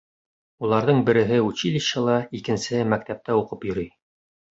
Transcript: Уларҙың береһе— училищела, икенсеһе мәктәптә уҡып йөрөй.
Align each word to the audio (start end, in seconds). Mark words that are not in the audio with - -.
Уларҙың 0.67 1.01
береһе— 1.09 1.35
училищела, 1.47 2.15
икенсеһе 2.39 2.87
мәктәптә 2.95 3.37
уҡып 3.43 3.69
йөрөй. 3.69 3.93